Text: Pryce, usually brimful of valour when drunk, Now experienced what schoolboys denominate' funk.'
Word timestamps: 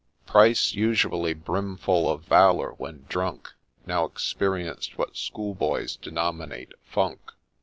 Pryce, 0.25 0.73
usually 0.73 1.35
brimful 1.35 2.09
of 2.09 2.23
valour 2.23 2.73
when 2.79 3.05
drunk, 3.07 3.53
Now 3.85 4.05
experienced 4.05 4.97
what 4.97 5.15
schoolboys 5.15 5.95
denominate' 5.95 6.73
funk.' 6.91 7.33